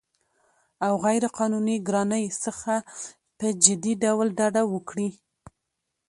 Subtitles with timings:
[0.85, 2.73] او غیرقانوني ګرانۍ څخه
[3.37, 5.09] په جدي ډول ډډه وکړي